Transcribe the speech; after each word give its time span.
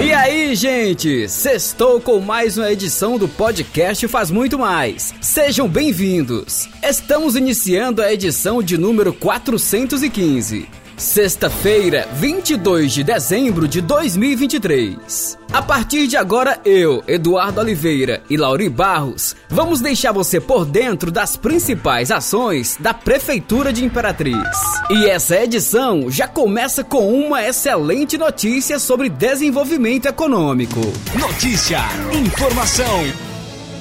E 0.00 0.12
aí, 0.12 0.54
gente? 0.54 1.28
Sextou 1.28 2.00
com 2.00 2.20
mais 2.20 2.56
uma 2.56 2.70
edição 2.70 3.18
do 3.18 3.26
podcast 3.26 4.06
Faz 4.06 4.30
Muito 4.30 4.56
Mais. 4.56 5.12
Sejam 5.20 5.68
bem-vindos. 5.68 6.68
Estamos 6.80 7.34
iniciando 7.34 8.00
a 8.00 8.12
edição 8.12 8.62
de 8.62 8.78
número 8.78 9.12
415. 9.12 10.68
Sexta-feira, 10.96 12.08
22 12.14 12.90
de 12.90 13.04
dezembro 13.04 13.68
de 13.68 13.82
2023. 13.82 15.36
A 15.52 15.60
partir 15.60 16.06
de 16.06 16.16
agora, 16.16 16.58
eu, 16.64 17.04
Eduardo 17.06 17.60
Oliveira 17.60 18.22
e 18.30 18.36
Lauri 18.38 18.70
Barros, 18.70 19.36
vamos 19.46 19.82
deixar 19.82 20.12
você 20.12 20.40
por 20.40 20.64
dentro 20.64 21.10
das 21.10 21.36
principais 21.36 22.10
ações 22.10 22.78
da 22.80 22.94
Prefeitura 22.94 23.74
de 23.74 23.84
Imperatriz. 23.84 24.48
E 24.88 25.04
essa 25.04 25.36
edição 25.36 26.10
já 26.10 26.26
começa 26.26 26.82
com 26.82 27.12
uma 27.12 27.46
excelente 27.46 28.16
notícia 28.16 28.78
sobre 28.78 29.10
desenvolvimento 29.10 30.06
econômico. 30.06 30.80
Notícia, 31.14 31.80
informação 32.10 33.04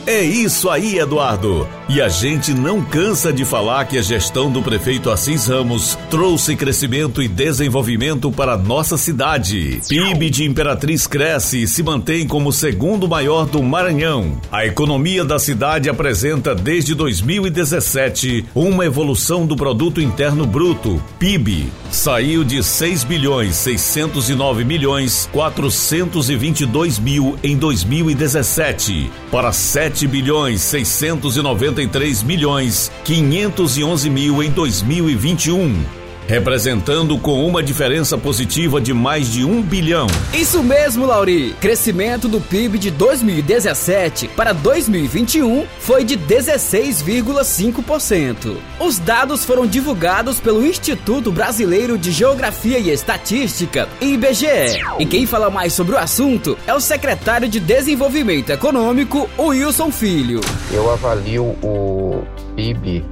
é 0.08 0.22
isso 0.22 0.70
aí, 0.70 1.00
Eduardo. 1.00 1.68
E 1.88 2.02
a 2.02 2.10
gente 2.10 2.54
não 2.54 2.84
cansa 2.84 3.32
de 3.32 3.46
falar 3.46 3.86
que 3.86 3.98
a 3.98 4.02
gestão 4.02 4.52
do 4.52 4.62
prefeito 4.62 5.10
Assis 5.10 5.48
Ramos 5.48 5.98
trouxe 6.10 6.56
crescimento 6.56 7.22
e 7.22 7.28
desenvolvimento 7.28 8.32
para 8.32 8.58
nossa 8.58 8.98
cidade. 8.98 9.82
PIB 9.88 10.30
de 10.30 10.46
Imperatriz 10.46 11.08
cresce 11.08 11.64
e 11.64 11.68
se 11.68 11.84
mantém 11.84 12.28
como 12.28 12.50
o 12.50 12.54
segundo 12.54 13.08
maior 13.08 13.46
do 13.46 13.62
Maranhão. 13.62 14.40
A 14.52 14.66
economia 14.66 15.24
da 15.24 15.40
cidade 15.40 15.90
apresenta 15.90 16.54
desde 16.54 16.94
2017 16.96 18.46
uma 18.54 18.86
evolução 18.86 19.46
do 19.46 19.56
produto 19.56 20.02
interno 20.02 20.46
bruto, 20.46 21.02
PIB. 21.20 21.72
Saiu 21.92 22.44
de 22.44 22.64
6 22.64 23.04
bilhões 23.04 23.56
609 23.56 24.66
milhões 24.66 25.30
422 25.32 27.00
mil 27.00 27.38
em 27.44 27.56
2017 27.56 29.10
para 29.32 29.52
7 29.52 29.86
sete 29.86 30.08
bilhões 30.08 30.62
seiscentos 30.62 31.38
63 31.76 32.24
milhões 32.24 32.92
511 33.04 34.10
mil 34.10 34.42
em 34.42 34.50
2021 34.50 36.05
representando 36.28 37.18
com 37.18 37.44
uma 37.46 37.64
diferença 37.64 38.18
positiva 38.18 38.82
de 38.82 38.94
mais 38.94 39.32
de 39.32 39.46
um 39.46 39.62
bilhão. 39.62 40.08
Isso 40.34 40.62
mesmo, 40.64 41.06
Lauri. 41.06 41.56
Crescimento 41.60 42.28
do 42.28 42.42
PIB 42.42 42.80
de 42.80 42.90
2017 42.92 44.28
para 44.30 44.54
2021 44.54 45.66
foi 45.80 46.04
de 46.04 46.18
16,5%. 46.18 48.58
Os 48.80 48.98
dados 49.00 49.44
foram 49.46 49.68
divulgados 49.68 50.40
pelo 50.40 50.66
Instituto 50.66 51.32
Brasileiro 51.32 51.98
de 51.98 52.12
Geografia 52.12 52.80
e 52.80 52.90
Estatística, 52.90 53.88
IBGE. 54.02 54.82
E 55.00 55.06
quem 55.06 55.26
fala 55.26 55.50
mais 55.50 55.74
sobre 55.74 55.96
o 55.96 56.00
assunto 56.00 56.58
é 56.66 56.74
o 56.74 56.80
secretário 56.80 57.48
de 57.48 57.60
Desenvolvimento 57.60 58.52
Econômico, 58.52 59.30
Wilson 59.38 59.92
Filho. 59.92 60.42
Eu 60.72 60.92
avalio 60.92 61.56
o 61.62 62.24
PIB 62.56 63.04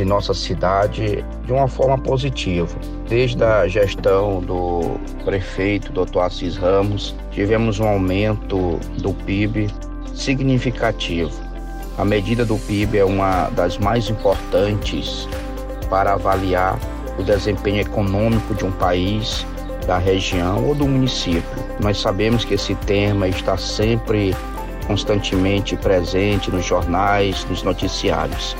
de 0.00 0.04
nossa 0.06 0.32
cidade 0.32 1.22
de 1.44 1.52
uma 1.52 1.68
forma 1.68 1.98
positiva. 1.98 2.74
Desde 3.06 3.44
a 3.44 3.68
gestão 3.68 4.40
do 4.40 4.98
prefeito, 5.26 5.92
Dr. 5.92 6.20
Assis 6.20 6.56
Ramos, 6.56 7.14
tivemos 7.30 7.78
um 7.78 7.86
aumento 7.86 8.80
do 8.96 9.12
PIB 9.12 9.68
significativo. 10.14 11.38
A 11.98 12.04
medida 12.04 12.46
do 12.46 12.56
PIB 12.56 12.96
é 12.96 13.04
uma 13.04 13.50
das 13.50 13.76
mais 13.76 14.08
importantes 14.08 15.28
para 15.90 16.14
avaliar 16.14 16.78
o 17.18 17.22
desempenho 17.22 17.82
econômico 17.82 18.54
de 18.54 18.64
um 18.64 18.72
país, 18.72 19.44
da 19.86 19.98
região 19.98 20.66
ou 20.66 20.74
do 20.74 20.88
município. 20.88 21.44
Nós 21.78 22.00
sabemos 22.00 22.42
que 22.42 22.54
esse 22.54 22.74
tema 22.74 23.28
está 23.28 23.58
sempre 23.58 24.34
constantemente 24.86 25.76
presente 25.76 26.50
nos 26.50 26.64
jornais, 26.64 27.44
nos 27.50 27.62
noticiários. 27.62 28.56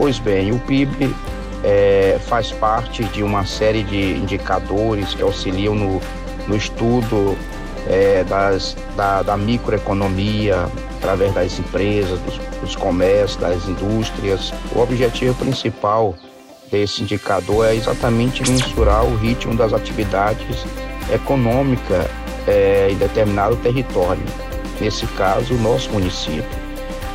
Pois 0.00 0.18
bem, 0.18 0.50
o 0.50 0.58
PIB 0.60 1.14
é, 1.62 2.18
faz 2.26 2.50
parte 2.50 3.04
de 3.04 3.22
uma 3.22 3.44
série 3.44 3.82
de 3.82 4.12
indicadores 4.12 5.12
que 5.12 5.20
auxiliam 5.20 5.74
no, 5.74 6.00
no 6.48 6.56
estudo 6.56 7.36
é, 7.86 8.24
das, 8.24 8.74
da, 8.96 9.22
da, 9.22 9.36
microeconomia, 9.36 10.56
através 10.96 11.34
das 11.34 11.58
empresas, 11.58 12.18
dos, 12.20 12.38
dos 12.62 12.76
comércios, 12.76 13.36
das 13.36 13.68
indústrias. 13.68 14.54
O 14.74 14.80
objetivo 14.80 15.34
principal 15.34 16.14
desse 16.70 17.02
indicador 17.02 17.66
é 17.66 17.74
exatamente 17.74 18.42
mensurar 18.50 19.04
o 19.04 19.14
ritmo 19.16 19.54
das 19.54 19.74
atividades 19.74 20.64
econômicas 21.12 22.06
é, 22.48 22.88
em 22.90 22.96
determinado 22.96 23.54
território, 23.56 24.24
nesse 24.80 25.06
caso, 25.08 25.52
o 25.52 25.58
nosso 25.58 25.90
município. 25.90 26.69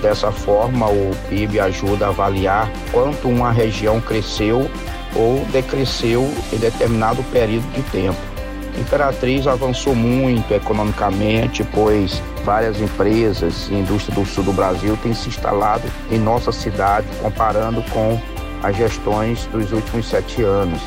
Dessa 0.05 0.31
forma, 0.31 0.88
o 0.88 1.09
PIB 1.27 1.59
ajuda 1.59 2.05
a 2.05 2.09
avaliar 2.09 2.71
quanto 2.91 3.27
uma 3.27 3.51
região 3.51 3.99
cresceu 3.99 4.69
ou 5.16 5.43
decresceu 5.45 6.31
em 6.53 6.57
determinado 6.57 7.23
período 7.31 7.66
de 7.73 7.81
tempo. 7.89 8.19
Imperatriz 8.79 9.47
avançou 9.47 9.95
muito 9.95 10.53
economicamente, 10.53 11.63
pois 11.73 12.21
várias 12.43 12.79
empresas 12.79 13.67
e 13.71 13.73
indústria 13.73 14.13
do 14.13 14.23
sul 14.27 14.43
do 14.43 14.53
Brasil 14.53 14.95
têm 15.01 15.11
se 15.11 15.27
instalado 15.27 15.91
em 16.11 16.19
nossa 16.19 16.51
cidade, 16.51 17.07
comparando 17.19 17.81
com 17.89 18.22
as 18.61 18.77
gestões 18.77 19.47
dos 19.47 19.72
últimos 19.72 20.07
sete 20.07 20.43
anos 20.43 20.79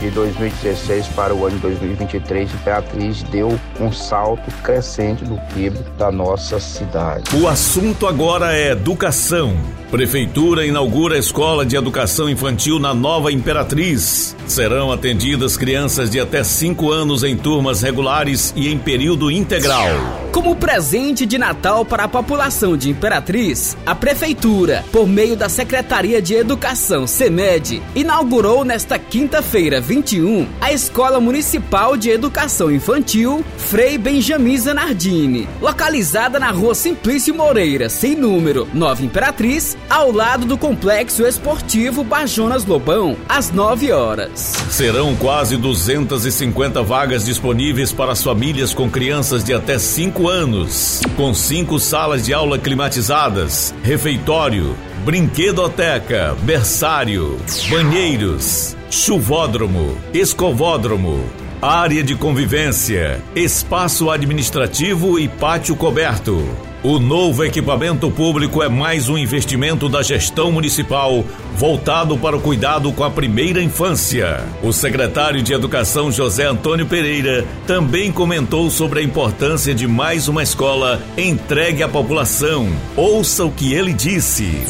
de 0.00 0.10
2016 0.10 1.08
para 1.08 1.34
o 1.34 1.44
ano 1.46 1.56
de 1.56 1.62
2023, 1.62 2.52
Imperatriz 2.54 3.22
deu 3.24 3.58
um 3.80 3.92
salto 3.92 4.50
crescente 4.62 5.24
no 5.24 5.38
PIB 5.52 5.78
da 5.96 6.10
nossa 6.10 6.60
cidade. 6.60 7.24
O 7.36 7.48
assunto 7.48 8.06
agora 8.06 8.56
é 8.56 8.72
educação. 8.72 9.56
Prefeitura 9.90 10.66
inaugura 10.66 11.16
a 11.16 11.18
escola 11.18 11.64
de 11.64 11.74
educação 11.74 12.28
infantil 12.28 12.78
na 12.78 12.92
Nova 12.92 13.32
Imperatriz. 13.32 14.36
Serão 14.46 14.92
atendidas 14.92 15.56
crianças 15.56 16.10
de 16.10 16.20
até 16.20 16.44
5 16.44 16.90
anos 16.90 17.24
em 17.24 17.34
turmas 17.34 17.80
regulares 17.80 18.52
e 18.54 18.68
em 18.68 18.78
período 18.78 19.30
integral. 19.30 19.88
Como 20.30 20.54
presente 20.56 21.24
de 21.24 21.38
Natal 21.38 21.86
para 21.86 22.04
a 22.04 22.08
população 22.08 22.76
de 22.76 22.90
Imperatriz, 22.90 23.78
a 23.86 23.94
Prefeitura, 23.94 24.84
por 24.92 25.06
meio 25.06 25.34
da 25.34 25.48
Secretaria 25.48 26.20
de 26.20 26.34
Educação, 26.34 27.06
SEMED, 27.06 27.82
inaugurou 27.94 28.66
nesta 28.66 28.98
quinta-feira, 28.98 29.80
21, 29.88 30.46
a 30.60 30.70
Escola 30.70 31.18
Municipal 31.18 31.96
de 31.96 32.10
Educação 32.10 32.70
Infantil 32.70 33.42
Frei 33.56 33.96
Benjamin 33.96 34.58
Zanardini, 34.58 35.48
localizada 35.62 36.38
na 36.38 36.50
rua 36.50 36.74
Simplício 36.74 37.34
Moreira, 37.34 37.88
sem 37.88 38.14
número, 38.14 38.68
Nova 38.74 39.02
Imperatriz, 39.02 39.78
ao 39.88 40.12
lado 40.12 40.44
do 40.44 40.58
Complexo 40.58 41.26
Esportivo 41.26 42.04
Bajonas 42.04 42.66
Lobão, 42.66 43.16
às 43.26 43.50
9 43.50 43.90
horas. 43.90 44.52
Serão 44.68 45.16
quase 45.16 45.56
250 45.56 46.82
vagas 46.82 47.24
disponíveis 47.24 47.90
para 47.90 48.12
as 48.12 48.22
famílias 48.22 48.74
com 48.74 48.90
crianças 48.90 49.42
de 49.42 49.54
até 49.54 49.78
5 49.78 50.28
anos, 50.28 51.00
com 51.16 51.32
cinco 51.32 51.78
salas 51.78 52.26
de 52.26 52.34
aula 52.34 52.58
climatizadas, 52.58 53.74
refeitório, 53.82 54.76
brinquedoteca, 55.08 56.36
berçário, 56.42 57.38
banheiros, 57.70 58.76
chuvódromo, 58.90 59.96
escovódromo, 60.12 61.24
área 61.62 62.04
de 62.04 62.14
convivência, 62.14 63.18
espaço 63.34 64.10
administrativo 64.10 65.18
e 65.18 65.26
pátio 65.26 65.74
coberto. 65.76 66.67
O 66.80 67.00
novo 67.00 67.44
equipamento 67.44 68.08
público 68.08 68.62
é 68.62 68.68
mais 68.68 69.08
um 69.08 69.18
investimento 69.18 69.88
da 69.88 70.00
gestão 70.00 70.52
municipal 70.52 71.24
voltado 71.56 72.16
para 72.16 72.36
o 72.36 72.40
cuidado 72.40 72.92
com 72.92 73.02
a 73.02 73.10
primeira 73.10 73.60
infância. 73.60 74.44
O 74.62 74.72
secretário 74.72 75.42
de 75.42 75.52
Educação 75.52 76.12
José 76.12 76.44
Antônio 76.44 76.86
Pereira 76.86 77.44
também 77.66 78.12
comentou 78.12 78.70
sobre 78.70 79.00
a 79.00 79.02
importância 79.02 79.74
de 79.74 79.88
mais 79.88 80.28
uma 80.28 80.40
escola 80.40 81.00
entregue 81.16 81.82
à 81.82 81.88
população. 81.88 82.68
Ouça 82.96 83.44
o 83.44 83.50
que 83.50 83.74
ele 83.74 83.92
disse. 83.92 84.64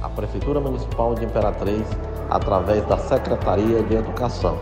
A 0.00 0.08
Prefeitura 0.08 0.60
Municipal 0.60 1.16
de 1.16 1.24
Imperatriz, 1.24 1.88
através 2.30 2.86
da 2.86 2.98
Secretaria 2.98 3.82
de 3.82 3.96
Educação, 3.96 4.56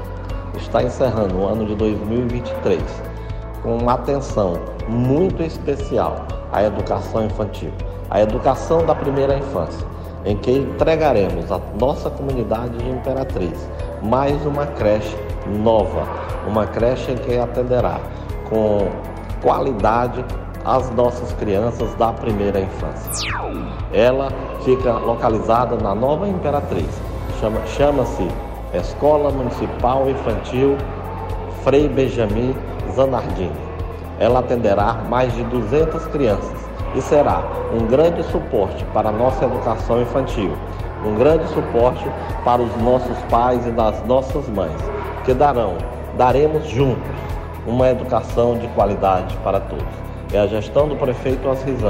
está 0.56 0.82
encerrando 0.82 1.40
o 1.40 1.46
ano 1.46 1.66
de 1.66 1.74
2023 1.74 3.09
com 3.62 3.76
uma 3.76 3.94
atenção 3.94 4.54
muito 4.88 5.42
especial 5.42 6.24
à 6.52 6.62
educação 6.62 7.24
infantil, 7.24 7.72
à 8.08 8.20
educação 8.20 8.84
da 8.84 8.94
primeira 8.94 9.36
infância, 9.36 9.86
em 10.24 10.36
que 10.36 10.50
entregaremos 10.50 11.50
à 11.50 11.60
nossa 11.78 12.10
comunidade 12.10 12.76
de 12.78 12.88
Imperatriz 12.88 13.68
mais 14.02 14.44
uma 14.44 14.66
creche 14.66 15.16
nova, 15.62 16.06
uma 16.46 16.66
creche 16.66 17.12
em 17.12 17.16
que 17.16 17.38
atenderá 17.38 18.00
com 18.48 18.88
qualidade 19.42 20.24
as 20.64 20.90
nossas 20.90 21.32
crianças 21.34 21.94
da 21.94 22.12
primeira 22.12 22.60
infância. 22.60 23.30
Ela 23.92 24.28
fica 24.62 24.92
localizada 24.92 25.76
na 25.76 25.94
Nova 25.94 26.28
Imperatriz, 26.28 27.00
chama-se 27.40 27.72
chama 27.74 28.04
Escola 28.74 29.30
Municipal 29.30 30.08
Infantil 30.08 30.76
Frei 31.64 31.88
Benjamin 31.88 32.54
Zanardini. 33.00 33.50
ela 34.18 34.40
atenderá 34.40 34.92
mais 35.08 35.34
de 35.34 35.42
200 35.44 36.04
crianças 36.08 36.68
e 36.94 37.00
será 37.00 37.42
um 37.72 37.86
grande 37.86 38.22
suporte 38.24 38.84
para 38.92 39.08
a 39.08 39.12
nossa 39.12 39.46
educação 39.46 40.02
infantil, 40.02 40.52
um 41.06 41.14
grande 41.14 41.46
suporte 41.48 42.04
para 42.44 42.60
os 42.60 42.76
nossos 42.82 43.16
pais 43.30 43.66
e 43.66 43.70
das 43.70 44.04
nossas 44.04 44.46
mães, 44.50 44.76
que 45.24 45.32
darão, 45.32 45.78
daremos 46.18 46.66
juntos 46.68 47.10
uma 47.66 47.88
educação 47.88 48.58
de 48.58 48.68
qualidade 48.68 49.34
para 49.38 49.60
todos. 49.60 49.94
É 50.32 50.38
a 50.38 50.46
gestão 50.46 50.86
do 50.86 50.96
prefeito 50.96 51.48
Assis 51.48 51.80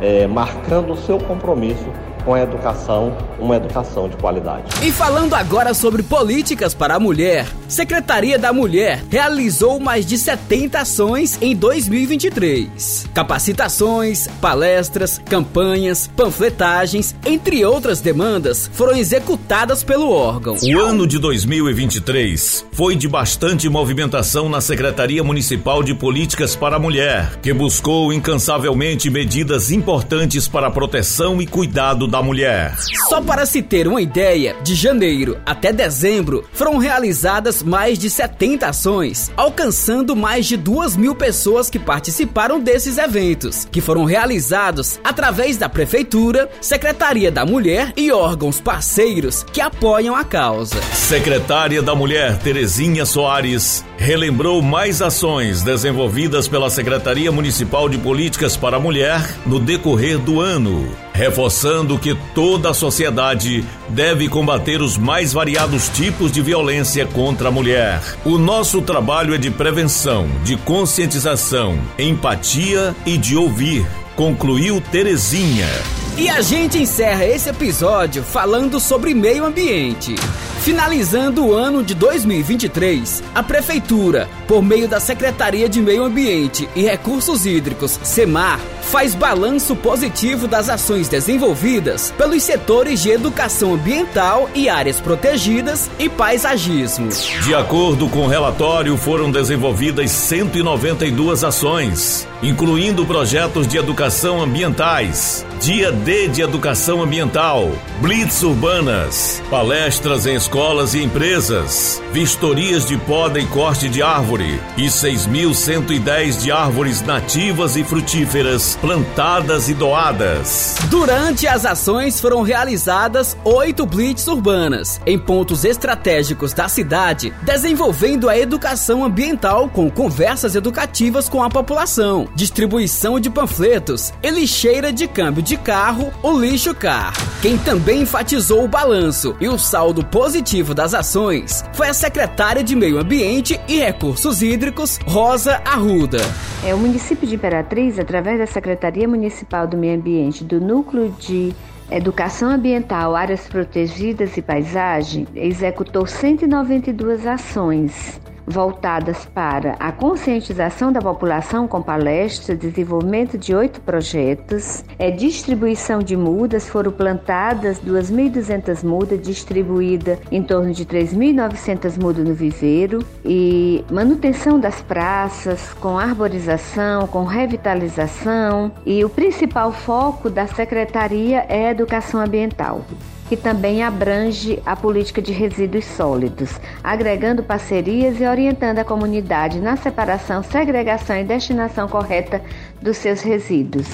é, 0.00 0.26
marcando 0.26 0.92
o 0.92 0.96
seu 0.96 1.18
compromisso 1.18 1.86
com 2.24 2.34
a 2.34 2.42
educação, 2.42 3.16
uma 3.38 3.56
educação 3.56 4.08
de 4.08 4.16
qualidade. 4.16 4.64
E 4.82 4.92
falando 4.92 5.34
agora 5.34 5.74
sobre 5.74 6.02
políticas 6.02 6.74
para 6.74 6.94
a 6.94 7.00
mulher, 7.00 7.46
Secretaria 7.68 8.38
da 8.38 8.52
Mulher 8.52 9.02
realizou 9.08 9.78
mais 9.78 10.04
de 10.04 10.18
70 10.18 10.80
ações 10.80 11.38
em 11.40 11.54
2023. 11.54 13.08
Capacitações, 13.14 14.26
palestras, 14.40 15.20
campanhas, 15.24 16.10
panfletagens, 16.16 17.14
entre 17.24 17.64
outras 17.64 18.00
demandas, 18.00 18.70
foram 18.72 18.96
executadas 18.96 19.82
pelo 19.84 20.10
órgão. 20.10 20.56
O 20.62 20.80
ano 20.80 21.06
de 21.06 21.18
2023 21.18 22.66
foi 22.72 22.96
de 22.96 23.08
bastante 23.08 23.68
movimentação 23.68 24.48
na 24.48 24.60
Secretaria 24.60 25.22
Municipal 25.22 25.82
de 25.82 25.94
Políticas 25.94 26.56
para 26.56 26.76
a 26.76 26.78
Mulher, 26.78 27.38
que 27.40 27.52
buscou 27.52 28.12
incansavelmente 28.12 29.08
medidas 29.08 29.70
importantes 29.70 30.48
para 30.48 30.66
a 30.66 30.70
proteção 30.70 31.40
e 31.40 31.46
cuidado 31.46 32.06
da 32.10 32.20
mulher. 32.22 32.76
Só 33.08 33.22
para 33.22 33.46
se 33.46 33.62
ter 33.62 33.86
uma 33.86 34.02
ideia, 34.02 34.56
de 34.62 34.74
janeiro 34.74 35.38
até 35.46 35.72
dezembro 35.72 36.44
foram 36.52 36.76
realizadas 36.76 37.62
mais 37.62 37.98
de 37.98 38.10
70 38.10 38.66
ações, 38.66 39.30
alcançando 39.36 40.16
mais 40.16 40.46
de 40.46 40.56
2 40.56 40.96
mil 40.96 41.14
pessoas 41.14 41.70
que 41.70 41.78
participaram 41.78 42.60
desses 42.60 42.98
eventos, 42.98 43.66
que 43.70 43.80
foram 43.80 44.04
realizados 44.04 44.98
através 45.04 45.56
da 45.56 45.68
Prefeitura, 45.68 46.50
Secretaria 46.60 47.30
da 47.30 47.46
Mulher 47.46 47.92
e 47.96 48.10
órgãos 48.10 48.60
parceiros 48.60 49.44
que 49.44 49.60
apoiam 49.60 50.16
a 50.16 50.24
causa. 50.24 50.80
Secretária 50.92 51.80
da 51.80 51.94
Mulher 51.94 52.38
Terezinha 52.38 53.06
Soares 53.06 53.84
relembrou 53.96 54.60
mais 54.60 55.00
ações 55.00 55.62
desenvolvidas 55.62 56.48
pela 56.48 56.70
Secretaria 56.70 57.30
Municipal 57.30 57.88
de 57.88 57.98
Políticas 57.98 58.56
para 58.56 58.78
a 58.78 58.80
Mulher 58.80 59.22
no 59.46 59.60
decorrer 59.60 60.18
do 60.18 60.40
ano 60.40 60.90
reforçando 61.20 61.98
que 61.98 62.16
toda 62.34 62.70
a 62.70 62.74
sociedade 62.74 63.62
deve 63.90 64.26
combater 64.26 64.80
os 64.80 64.96
mais 64.96 65.34
variados 65.34 65.90
tipos 65.90 66.32
de 66.32 66.40
violência 66.40 67.04
contra 67.04 67.48
a 67.48 67.50
mulher. 67.50 68.00
O 68.24 68.38
nosso 68.38 68.80
trabalho 68.80 69.34
é 69.34 69.38
de 69.38 69.50
prevenção, 69.50 70.26
de 70.42 70.56
conscientização, 70.56 71.78
empatia 71.98 72.96
e 73.04 73.18
de 73.18 73.36
ouvir, 73.36 73.86
concluiu 74.16 74.80
Terezinha. 74.80 75.68
E 76.16 76.30
a 76.30 76.40
gente 76.40 76.78
encerra 76.78 77.26
esse 77.26 77.50
episódio 77.50 78.22
falando 78.22 78.80
sobre 78.80 79.12
meio 79.12 79.44
ambiente. 79.44 80.14
Finalizando 80.62 81.46
o 81.46 81.52
ano 81.52 81.82
de 81.82 81.94
2023, 81.94 83.22
a 83.34 83.42
Prefeitura, 83.42 84.26
por 84.50 84.64
meio 84.64 84.88
da 84.88 84.98
Secretaria 84.98 85.68
de 85.68 85.80
Meio 85.80 86.02
Ambiente 86.02 86.68
e 86.74 86.82
Recursos 86.82 87.46
Hídricos, 87.46 88.00
SEMAR, 88.02 88.58
faz 88.82 89.14
balanço 89.14 89.76
positivo 89.76 90.48
das 90.48 90.68
ações 90.68 91.06
desenvolvidas 91.06 92.12
pelos 92.18 92.42
setores 92.42 93.00
de 93.00 93.10
educação 93.10 93.74
ambiental 93.74 94.50
e 94.52 94.68
áreas 94.68 95.00
protegidas 95.00 95.88
e 96.00 96.08
paisagismo. 96.08 97.10
De 97.44 97.54
acordo 97.54 98.08
com 98.08 98.24
o 98.24 98.26
relatório, 98.26 98.96
foram 98.96 99.30
desenvolvidas 99.30 100.10
192 100.10 101.44
ações, 101.44 102.26
incluindo 102.42 103.06
projetos 103.06 103.68
de 103.68 103.78
educação 103.78 104.42
ambientais, 104.42 105.46
Dia 105.60 105.92
D 105.92 106.26
de 106.26 106.40
Educação 106.40 107.02
Ambiental, 107.02 107.70
Blitz 108.00 108.42
Urbanas, 108.42 109.42
palestras 109.50 110.24
em 110.26 110.34
escolas 110.34 110.94
e 110.94 111.02
empresas, 111.02 112.02
vistorias 112.12 112.86
de 112.86 112.96
poda 112.96 113.38
e 113.38 113.46
corte 113.46 113.86
de 113.88 114.02
árvore 114.40 114.60
e 114.76 114.86
6.110 114.86 116.40
de 116.40 116.50
árvores 116.50 117.02
nativas 117.02 117.76
e 117.76 117.84
frutíferas 117.84 118.76
plantadas 118.80 119.68
e 119.68 119.74
doadas. 119.74 120.76
Durante 120.88 121.46
as 121.46 121.66
ações 121.66 122.20
foram 122.20 122.42
realizadas 122.42 123.36
oito 123.44 123.84
blitz 123.84 124.26
urbanas 124.26 125.00
em 125.06 125.18
pontos 125.18 125.64
estratégicos 125.64 126.52
da 126.52 126.68
cidade, 126.68 127.32
desenvolvendo 127.42 128.28
a 128.28 128.38
educação 128.38 129.04
ambiental 129.04 129.68
com 129.68 129.90
conversas 129.90 130.54
educativas 130.54 131.28
com 131.28 131.42
a 131.42 131.50
população, 131.50 132.26
distribuição 132.34 133.20
de 133.20 133.28
panfletos 133.28 134.12
e 134.22 134.30
lixeira 134.30 134.92
de 134.92 135.06
câmbio 135.06 135.42
de 135.42 135.56
carro, 135.56 136.12
o 136.22 136.38
lixo 136.38 136.74
car. 136.74 137.12
Quem 137.42 137.58
também 137.58 138.02
enfatizou 138.02 138.64
o 138.64 138.68
balanço 138.68 139.36
e 139.40 139.48
o 139.48 139.58
saldo 139.58 140.04
positivo 140.04 140.74
das 140.74 140.94
ações 140.94 141.64
foi 141.72 141.88
a 141.88 141.94
secretária 141.94 142.62
de 142.62 142.74
Meio 142.74 142.98
Ambiente 142.98 143.60
e 143.68 143.80
Recursos 144.30 144.42
Hídricos, 144.42 144.98
Rosa 145.06 145.60
Arruda. 145.64 146.18
É 146.64 146.72
o 146.72 146.78
município 146.78 147.26
de 147.26 147.34
Imperatriz, 147.34 147.98
através 147.98 148.38
da 148.38 148.46
Secretaria 148.46 149.08
Municipal 149.08 149.66
do 149.66 149.76
Meio 149.76 149.96
Ambiente, 149.96 150.44
do 150.44 150.60
Núcleo 150.60 151.12
de 151.18 151.52
Educação 151.90 152.48
Ambiental, 152.48 153.16
Áreas 153.16 153.48
Protegidas 153.48 154.36
e 154.36 154.42
Paisagem, 154.42 155.26
executou 155.34 156.06
192 156.06 157.26
ações 157.26 158.20
voltadas 158.50 159.24
para 159.26 159.76
a 159.78 159.92
conscientização 159.92 160.92
da 160.92 161.00
população 161.00 161.66
com 161.66 161.80
palestras, 161.80 162.58
desenvolvimento 162.58 163.38
de 163.38 163.54
oito 163.54 163.80
projetos, 163.80 164.84
é, 164.98 165.10
distribuição 165.10 166.00
de 166.00 166.16
mudas, 166.16 166.68
foram 166.68 166.92
plantadas 166.92 167.80
2.200 167.80 168.84
mudas, 168.84 169.20
distribuída 169.22 170.18
em 170.30 170.42
torno 170.42 170.72
de 170.72 170.84
3.900 170.84 172.00
mudas 172.02 172.26
no 172.26 172.34
viveiro, 172.34 173.04
e 173.24 173.84
manutenção 173.90 174.58
das 174.58 174.82
praças, 174.82 175.72
com 175.74 175.98
arborização, 175.98 177.06
com 177.06 177.24
revitalização, 177.24 178.72
e 178.84 179.04
o 179.04 179.08
principal 179.08 179.72
foco 179.72 180.28
da 180.28 180.46
secretaria 180.46 181.46
é 181.48 181.68
a 181.68 181.70
educação 181.70 182.20
ambiental 182.20 182.84
que 183.30 183.36
também 183.36 183.80
abrange 183.80 184.60
a 184.66 184.74
política 184.74 185.22
de 185.22 185.30
resíduos 185.30 185.84
sólidos, 185.84 186.50
agregando 186.82 187.44
parcerias 187.44 188.20
e 188.20 188.26
orientando 188.26 188.80
a 188.80 188.84
comunidade 188.84 189.60
na 189.60 189.76
separação, 189.76 190.42
segregação 190.42 191.16
e 191.16 191.22
destinação 191.22 191.86
correta 191.86 192.42
dos 192.82 192.96
seus 192.96 193.20
resíduos. 193.20 193.86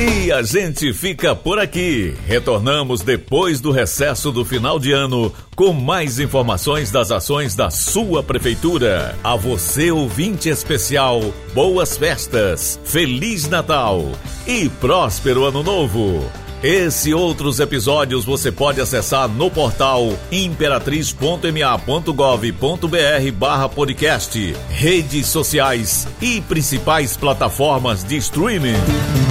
E 0.00 0.32
a 0.32 0.42
gente 0.42 0.90
fica 0.94 1.36
por 1.36 1.58
aqui. 1.58 2.14
Retornamos 2.26 3.02
depois 3.02 3.60
do 3.60 3.70
recesso 3.70 4.32
do 4.32 4.42
final 4.42 4.78
de 4.78 4.90
ano 4.90 5.30
com 5.54 5.74
mais 5.74 6.18
informações 6.18 6.90
das 6.90 7.10
ações 7.10 7.54
da 7.54 7.68
sua 7.68 8.22
prefeitura. 8.22 9.14
A 9.22 9.36
você, 9.36 9.90
ouvinte 9.90 10.48
especial, 10.48 11.20
boas 11.52 11.98
festas, 11.98 12.80
Feliz 12.84 13.46
Natal 13.50 14.02
e 14.46 14.70
próspero 14.70 15.44
Ano 15.44 15.62
Novo. 15.62 16.45
Esse 16.62 17.10
e 17.10 17.14
outros 17.14 17.60
episódios 17.60 18.24
você 18.24 18.50
pode 18.50 18.80
acessar 18.80 19.28
no 19.28 19.50
portal 19.50 20.10
imperatriz.ma.gov.br 20.32 23.32
barra 23.34 23.68
podcast, 23.68 24.56
redes 24.70 25.26
sociais 25.26 26.08
e 26.20 26.40
principais 26.40 27.16
plataformas 27.16 28.02
de 28.02 28.16
streaming. 28.16 29.25